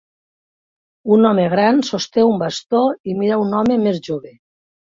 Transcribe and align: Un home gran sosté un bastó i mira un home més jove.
Un 1.15 1.27
home 1.31 1.43
gran 1.51 1.83
sosté 1.91 2.25
un 2.31 2.41
bastó 2.45 2.81
i 3.13 3.17
mira 3.23 3.41
un 3.47 3.55
home 3.59 3.81
més 3.87 4.05
jove. 4.09 4.35